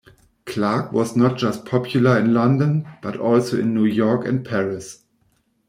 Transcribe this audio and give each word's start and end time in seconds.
Clark 0.45 0.91
was 0.93 1.15
not 1.15 1.37
just 1.37 1.63
popular 1.63 2.17
in 2.17 2.33
London, 2.33 2.87
but 3.03 3.17
also 3.17 3.59
in 3.59 3.75
New 3.75 3.85
York 3.85 4.25
and 4.25 4.43
Paris. 4.43 5.03